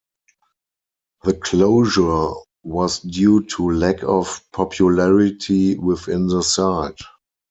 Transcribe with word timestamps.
The 1.25 1.35
closure 1.35 2.29
was 2.63 3.01
due 3.01 3.43
to 3.49 3.69
lack 3.69 4.03
of 4.03 4.41
popularity 4.51 5.77
within 5.77 6.25
the 6.25 6.41
site. 6.41 6.97